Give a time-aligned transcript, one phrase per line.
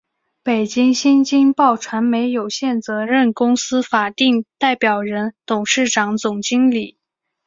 [0.41, 6.97] 北京新京报传媒有限责任公司法定代表人、董事长、总经理